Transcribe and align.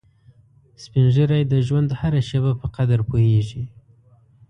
سپین 0.83 1.05
ږیری 1.15 1.41
د 1.47 1.53
ژوند 1.67 1.89
هره 1.99 2.21
شېبه 2.29 2.51
په 2.61 2.67
قدر 2.75 2.99
پوهیږي 3.09 3.63